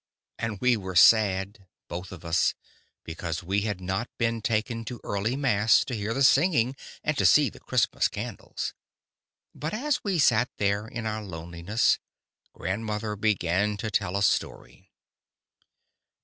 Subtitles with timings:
[0.39, 2.55] And we were sad, both of us,
[3.03, 7.23] because we had not been taken to early mass to hear the singing and to
[7.23, 8.73] see the Christmas candles.
[9.53, 11.99] But as we sat there in our loneliness,
[12.51, 14.89] grandmother began to tell a story.